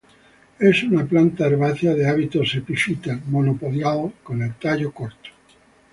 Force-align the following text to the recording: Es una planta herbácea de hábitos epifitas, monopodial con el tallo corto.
Es 0.57 0.81
una 0.81 1.05
planta 1.05 1.45
herbácea 1.45 1.93
de 1.93 2.09
hábitos 2.09 2.55
epifitas, 2.55 3.23
monopodial 3.27 4.11
con 4.23 4.41
el 4.41 4.55
tallo 4.55 4.91
corto. 4.91 5.29